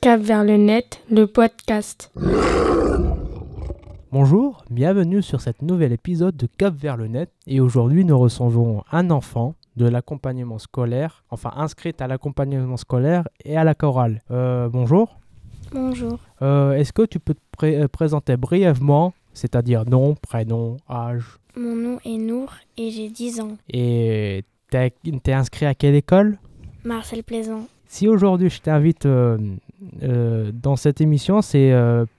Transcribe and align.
Cap 0.00 0.20
vers 0.22 0.44
le 0.44 0.56
net, 0.56 1.02
le 1.10 1.26
podcast. 1.26 2.10
Bonjour, 4.12 4.64
bienvenue 4.70 5.22
sur 5.22 5.40
cet 5.40 5.62
nouvel 5.62 5.92
épisode 5.92 6.36
de 6.36 6.48
Cap 6.56 6.74
vers 6.74 6.96
le 6.96 7.06
net. 7.06 7.30
Et 7.46 7.60
aujourd'hui, 7.60 8.04
nous 8.04 8.18
recevons 8.18 8.82
un 8.90 9.10
enfant 9.10 9.54
de 9.76 9.88
l'accompagnement 9.88 10.58
scolaire, 10.58 11.24
enfin 11.30 11.52
inscrite 11.56 12.00
à 12.02 12.06
l'accompagnement 12.06 12.76
scolaire 12.76 13.26
et 13.44 13.56
à 13.56 13.64
la 13.64 13.74
chorale. 13.74 14.20
Euh, 14.30 14.68
bonjour. 14.68 15.18
Bonjour. 15.72 16.18
Euh, 16.42 16.72
Est-ce 16.72 16.92
que 16.92 17.02
tu 17.06 17.18
peux 17.20 17.34
te 17.34 17.40
pré- 17.52 17.80
euh, 17.80 17.88
présenter 17.88 18.36
brièvement, 18.36 19.14
c'est-à-dire 19.32 19.84
nom, 19.88 20.14
prénom, 20.16 20.76
âge? 20.88 21.38
Mon 21.56 21.74
nom 21.76 21.98
est 22.04 22.18
Nour 22.18 22.52
et 22.76 22.90
j'ai 22.90 23.08
10 23.08 23.40
ans. 23.40 23.56
et 23.72 24.44
t'es 24.70 24.92
t'es 25.22 25.32
inscrit 25.32 25.66
à 25.66 25.74
quelle 25.74 25.94
école? 25.94 26.38
Marcel 26.84 27.22
Plaisant. 27.24 27.66
Si 27.86 28.06
aujourd'hui 28.08 28.50
je 28.50 28.60
t'invite 28.60 29.04
euh, 29.06 29.38
dans 30.52 30.76
cette 30.76 31.00
émission, 31.00 31.42
c'est 31.42 31.72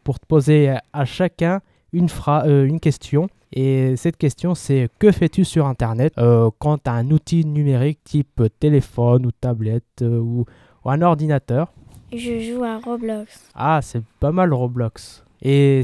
pour 0.03 0.19
te 0.19 0.25
poser 0.25 0.73
à 0.93 1.05
chacun 1.05 1.61
une, 1.93 2.07
euh, 2.27 2.65
une 2.65 2.79
question. 2.79 3.27
Et 3.53 3.95
cette 3.97 4.17
question, 4.17 4.55
c'est 4.55 4.89
que 4.97 5.11
fais-tu 5.11 5.43
sur 5.43 5.65
Internet 5.65 6.13
euh, 6.17 6.49
quand 6.59 6.77
tu 6.77 6.89
as 6.89 6.93
un 6.93 7.11
outil 7.11 7.45
numérique 7.45 7.99
type 8.03 8.43
téléphone 8.59 9.25
ou 9.25 9.31
tablette 9.31 9.83
euh, 10.01 10.19
ou, 10.19 10.45
ou 10.85 10.89
un 10.89 11.01
ordinateur? 11.01 11.73
Je 12.13 12.39
joue 12.39 12.63
à 12.63 12.79
Roblox. 12.79 13.49
Ah, 13.55 13.79
c'est 13.81 14.03
pas 14.19 14.31
mal 14.31 14.53
Roblox. 14.53 15.23
Et 15.41 15.81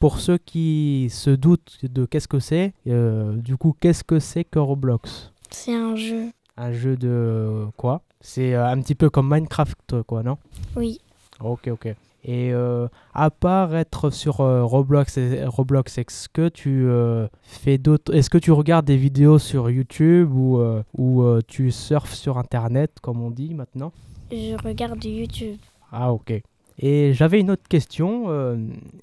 pour 0.00 0.18
ceux 0.18 0.38
qui 0.38 1.08
se 1.10 1.30
doutent 1.30 1.78
de 1.82 2.04
qu'est-ce 2.06 2.28
que 2.28 2.38
c'est, 2.38 2.72
euh, 2.86 3.36
du 3.36 3.56
coup, 3.56 3.74
qu'est-ce 3.78 4.04
que 4.04 4.18
c'est 4.18 4.44
que 4.44 4.58
Roblox? 4.58 5.32
C'est 5.50 5.74
un 5.74 5.96
jeu. 5.96 6.30
Un 6.56 6.72
jeu 6.72 6.96
de 6.96 7.66
quoi? 7.76 8.02
C'est 8.20 8.54
un 8.54 8.80
petit 8.80 8.94
peu 8.94 9.10
comme 9.10 9.28
Minecraft, 9.32 10.02
quoi, 10.02 10.22
non? 10.22 10.38
Oui. 10.74 11.00
Ok, 11.40 11.68
ok. 11.70 11.94
Et 12.28 12.52
euh, 12.52 12.88
à 13.14 13.30
part 13.30 13.76
être 13.76 14.10
sur 14.10 14.40
euh, 14.40 14.64
Roblox, 14.64 15.16
Roblox, 15.46 15.96
est-ce 15.96 16.28
que 16.28 16.48
tu 16.48 16.86
euh, 16.86 17.28
fais 17.42 17.78
d'autres 17.78 18.12
Est-ce 18.12 18.28
que 18.30 18.38
tu 18.38 18.50
regardes 18.50 18.84
des 18.84 18.96
vidéos 18.96 19.38
sur 19.38 19.70
YouTube 19.70 20.34
ou, 20.34 20.60
ou 20.98 21.40
tu 21.46 21.70
surfes 21.70 22.14
sur 22.14 22.36
Internet, 22.36 22.96
comme 23.00 23.22
on 23.22 23.30
dit 23.30 23.54
maintenant? 23.54 23.92
Je 24.32 24.56
regarde 24.60 25.04
YouTube. 25.04 25.56
Ah, 25.92 26.12
ok. 26.12 26.42
Et 26.78 27.12
j'avais 27.14 27.40
une 27.40 27.50
autre 27.50 27.68
question. 27.68 28.24
euh, 28.28 28.56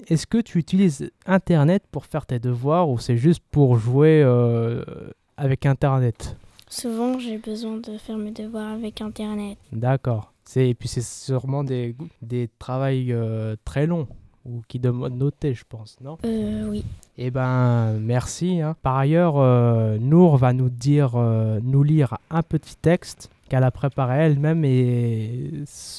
est-ce 0.08 0.26
que 0.26 0.38
tu 0.38 0.58
utilises 0.58 1.10
Internet 1.26 1.84
pour 1.90 2.06
faire 2.06 2.26
tes 2.26 2.38
devoirs 2.38 2.88
ou 2.88 2.98
c'est 2.98 3.16
juste 3.16 3.42
pour 3.50 3.78
jouer 3.78 4.22
euh, 4.22 4.84
avec 5.36 5.66
Internet? 5.66 6.36
Souvent, 6.68 7.18
j'ai 7.18 7.38
besoin 7.38 7.78
de 7.78 7.98
faire 7.98 8.16
mes 8.16 8.30
devoirs 8.30 8.72
avec 8.72 9.00
Internet. 9.00 9.58
D'accord. 9.72 10.33
Et 10.56 10.74
puis 10.74 10.88
c'est 10.88 11.02
sûrement 11.02 11.64
des, 11.64 11.96
des 12.22 12.48
travails 12.58 13.12
euh, 13.12 13.56
très 13.64 13.86
longs 13.86 14.06
ou 14.44 14.60
qui 14.68 14.78
demandent 14.78 15.14
de 15.14 15.18
noter, 15.18 15.54
je 15.54 15.64
pense, 15.66 15.96
non? 16.00 16.18
Euh, 16.24 16.68
oui. 16.68 16.84
Eh 17.16 17.30
ben, 17.30 17.98
merci. 17.98 18.60
hein. 18.60 18.76
Par 18.82 18.96
ailleurs, 18.96 19.38
euh, 19.38 19.96
Nour 19.98 20.36
va 20.36 20.52
nous 20.52 20.68
dire, 20.68 21.12
euh, 21.16 21.60
nous 21.62 21.82
lire 21.82 22.18
un 22.30 22.42
petit 22.42 22.76
texte 22.76 23.30
qu'elle 23.48 23.64
a 23.64 23.70
préparé 23.70 24.18
elle-même 24.18 24.64
et 24.64 25.50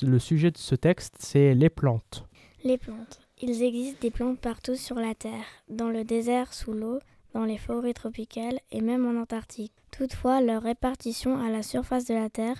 le 0.03 0.19
sujet 0.19 0.51
de 0.51 0.57
ce 0.57 0.75
texte, 0.75 1.15
c'est 1.19 1.55
les 1.55 1.69
plantes. 1.69 2.25
Les 2.63 2.77
plantes. 2.77 3.19
Il 3.41 3.49
existe 3.49 4.01
des 4.01 4.11
plantes 4.11 4.39
partout 4.39 4.75
sur 4.75 4.95
la 4.95 5.13
Terre, 5.15 5.45
dans 5.69 5.89
le 5.89 6.03
désert, 6.03 6.53
sous 6.53 6.71
l'eau, 6.73 6.99
dans 7.33 7.45
les 7.45 7.57
forêts 7.57 7.93
tropicales 7.93 8.59
et 8.71 8.81
même 8.81 9.05
en 9.05 9.19
Antarctique. 9.19 9.73
Toutefois, 9.91 10.41
leur 10.41 10.61
répartition 10.63 11.37
à 11.43 11.49
la 11.49 11.63
surface 11.63 12.05
de 12.05 12.13
la 12.13 12.29
Terre 12.29 12.55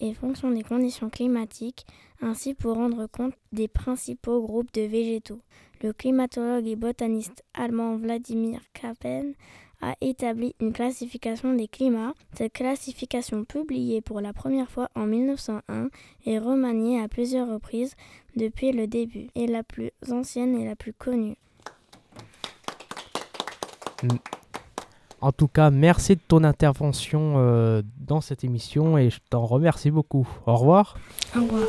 est 0.00 0.14
fonction 0.14 0.50
des 0.50 0.62
conditions 0.62 1.10
climatiques, 1.10 1.86
ainsi 2.20 2.54
pour 2.54 2.74
rendre 2.74 3.06
compte 3.06 3.34
des 3.52 3.68
principaux 3.68 4.42
groupes 4.42 4.72
de 4.72 4.82
végétaux. 4.82 5.40
Le 5.82 5.92
climatologue 5.92 6.66
et 6.66 6.76
botaniste 6.76 7.44
allemand 7.54 7.96
Vladimir 7.96 8.60
Kappen 8.74 9.32
a 9.80 9.94
établi 10.00 10.54
une 10.60 10.72
classification 10.72 11.54
des 11.54 11.68
climats. 11.68 12.14
Cette 12.34 12.52
classification, 12.52 13.44
publiée 13.44 14.00
pour 14.00 14.20
la 14.20 14.32
première 14.32 14.70
fois 14.70 14.90
en 14.94 15.06
1901, 15.06 15.88
est 16.26 16.38
remaniée 16.38 17.00
à 17.00 17.08
plusieurs 17.08 17.48
reprises 17.48 17.94
depuis 18.36 18.72
le 18.72 18.86
début, 18.86 19.28
est 19.34 19.46
la 19.46 19.62
plus 19.62 19.90
ancienne 20.10 20.54
et 20.58 20.66
la 20.66 20.76
plus 20.76 20.92
connue. 20.92 21.36
En 25.22 25.32
tout 25.32 25.48
cas, 25.48 25.70
merci 25.70 26.16
de 26.16 26.20
ton 26.26 26.44
intervention 26.44 27.34
euh, 27.36 27.82
dans 27.98 28.22
cette 28.22 28.42
émission 28.42 28.96
et 28.96 29.10
je 29.10 29.18
t'en 29.28 29.44
remercie 29.44 29.90
beaucoup. 29.90 30.26
Au 30.46 30.56
revoir. 30.56 30.96
Au 31.36 31.40
revoir. 31.42 31.66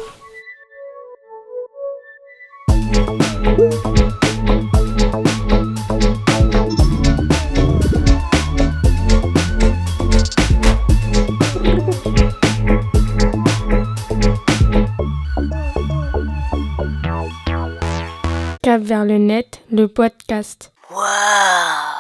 Cap 18.64 18.82
vers 18.82 19.04
le 19.04 19.18
net, 19.18 19.62
le 19.72 19.88
podcast. 19.88 20.72
Waouh 20.90 21.91